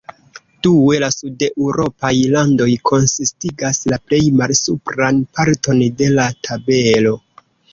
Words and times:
Due, 0.67 0.95
la 1.03 1.09
sudeŭropaj 1.15 2.11
landoj 2.31 2.67
konsistigas 2.91 3.83
la 3.93 4.01
plej 4.09 4.23
malsupran 4.41 5.21
parton 5.37 5.85
de 6.01 6.11
la 6.19 6.29
tabelo. 6.49 7.15